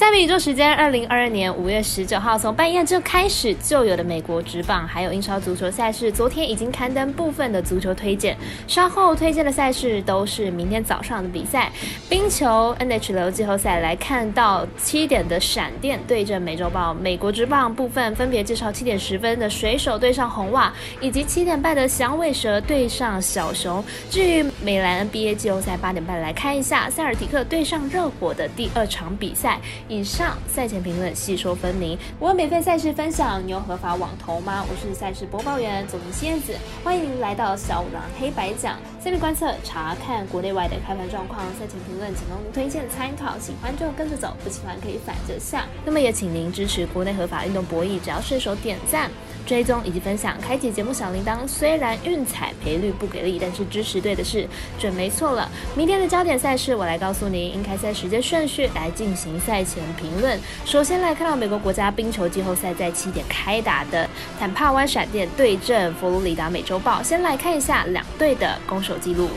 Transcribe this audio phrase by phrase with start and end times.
[0.00, 8.34] 下面宇宙时间，二零二二年五月十九号，从半夜就开始就有的美国职棒，还有英超足球赛事，昨天已经刊登部分的足球推荐，
[8.66, 11.70] 稍后推荐的赛事都是明天早上的比赛。
[12.08, 20.72] 冰球 NHL 季后赛来看到七点的闪电对阵美洲豹，美国职棒部分分别介绍七点十分的水手对上红袜，
[21.02, 23.84] 以及七点半的响尾蛇对上小熊。
[24.08, 29.60] 至于美兰 NBA 季后赛八点半来看一下塞尔提克对上热火的第二场比赛。
[29.90, 31.98] 以上赛前评论细说分明。
[32.20, 34.64] 我有免费赛事分享，你有合法网投吗？
[34.70, 36.54] 我是赛事播报员左明蝎子，
[36.84, 38.78] 欢迎您来到小五郎黑白讲。
[39.02, 45.66] 下面观测查看国内外的开盘状况，赛前评论仅供推荐参考，喜欢就跟着走，不喜欢可以反着下。
[45.84, 49.10] 那么也请您支持国内合法运动博弈，只要顺手点赞、
[49.46, 51.46] 追踪以及分享，开启节目小铃铛。
[51.46, 54.48] 虽然运彩赔率不给力，但是支持对的是
[54.78, 55.50] 准没错了。
[55.76, 59.82] 明天的焦点赛事，我来告诉您应开赛时间顺序来进行赛前。
[60.00, 69.28] 评论，首先来看到美国国家冰球季后赛在七点开打的坦帕湾闪电对阵佛罗里达美洲豹，先来看一下两队的攻守记录。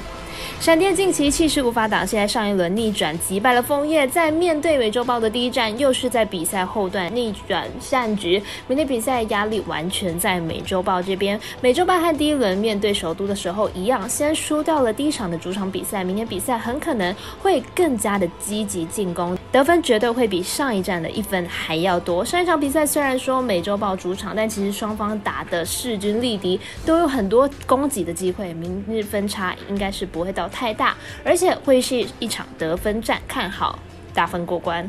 [0.59, 8.42] 闪电近期气势无法挡，现在上一轮逆转击败了枫叶，在面对美洲豹的第一战，又是在比赛后段逆转战局。
[8.67, 11.40] 明天比赛压力完全在美洲豹这边。
[11.62, 16.03] 美洲豹和第一轮面对首都的时候一样，先输掉了第一场的主场比赛。
[16.03, 22.23] 明天比赛很可能会更加的积极进攻，得分绝对会比上一站的一分还要多。
[22.23, 28.53] 上一场比赛虽然说美洲豹主场，但其实双方打的势均力敌，都有很多攻击的机会。
[28.53, 30.49] 明日分差应该是不会到。
[30.53, 33.79] 太大，而且会是一场得分战，看好
[34.13, 34.88] 大分过关。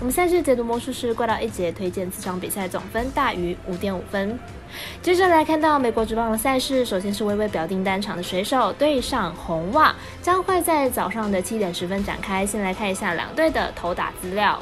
[0.00, 4.36] 我们赛事解读魔术师怪盗一节推荐，这场比赛总分大于五点五分。
[5.00, 12.44] 接着来看到美国职棒的赛事，首先是微微表定单场的水手对上红袜，将会在早上的七点十分展开。
[12.44, 14.60] 先来看一下两队的投打资料。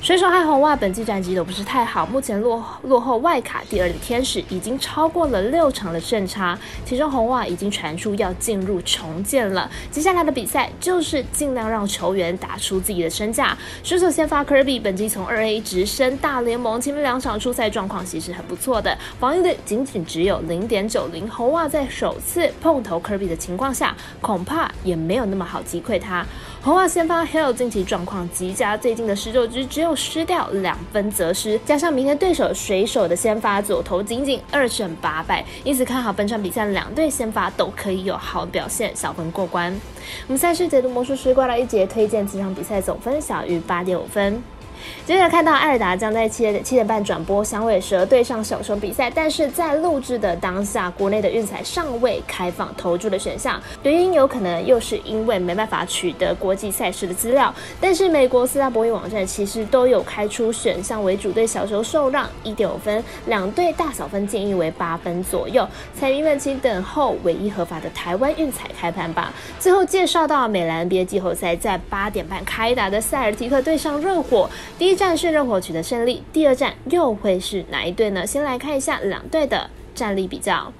[0.00, 9.70] 水手和红袜本季战绩都不是太好，目前落落后外卡第二的天使已经超过了六场的胜差，其中红袜已经传出要进入重建了。
[9.90, 13.54] 接下来的比赛就是尽量让球员打出自己的身价。
[13.82, 21.28] 水手先发 Kirby 本季从二 A 直升大联盟，前面两场出赛状况其实很不错的，防御率仅仅只有零点九零。
[21.28, 26.24] 红袜在首次碰头 Kirby 的情况下，恐怕也没有那么好击溃他。
[26.62, 39.74] 红袜先发 Hill 近期状况极佳，最近的十九局只有失掉两分则失，加上明天对手水手的先发左投仅仅二胜八败，因此看好本场比赛两队先发都可以有好表现，小分过关。
[40.26, 44.42] 我们赛事解读魔术师挂了一节，推荐这场比赛总分小于八点五分。
[45.06, 57.52] 接着看到艾尔达将在七点七点半转播响尾蛇对上小熊比赛，但是在录制的当下，国内的运彩尚未开放投注的选项，原因有可能又是因为没办法取得国际赛事的资料。
[57.80, 65.66] 但是美国四大博弈网站其实都有开出选项为主，对小熊受让一点五分，两队大小分建议为八分左右。
[65.98, 69.32] 彩民们请等候唯一合法的台湾运彩开盘吧。
[69.58, 74.48] 最后介绍到美兰 NBA 季后赛在八点半开打的塞尔提克对上热火。
[74.80, 78.26] 第一站是热火取得胜利，第二站又会是哪一队呢？
[78.26, 80.72] 先来看一下两队的战力比较。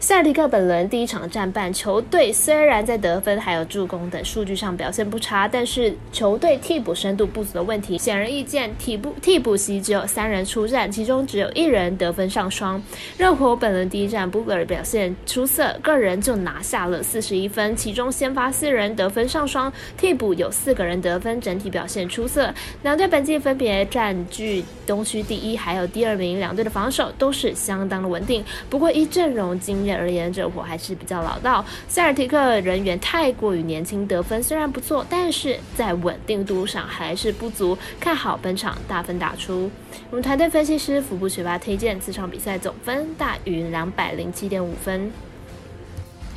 [0.00, 8.70] 塞尔提克本轮第一场战半，球队虽然在得分还有助攻等数据上表现不差，但是球队替补深度不足的问题显而易见。
[8.78, 12.82] 替补替补席只有三人出战，其中只有一人得分上双。
[13.16, 22.52] 热火本轮第一战，布勒表现出色，个人就拿下了四十一分，其中先发四人得分上双，替补有四个人得分，整体表现出色。
[22.82, 28.44] 两队本季分别占据东区第一还有第二名，两队的防守都是相当的稳定。
[28.68, 29.58] 不过一阵容。
[29.64, 31.64] 经验而言，这伙还是比较老道。
[31.88, 37.76] 塞尔提克人员太过于年轻，得分虽然不错，但是在稳定度上还是不足。
[37.98, 39.70] 看好本场大分打出。
[40.10, 45.10] 我们团队分析师福布学霸推荐，这场比赛总分大于两百零七点五分。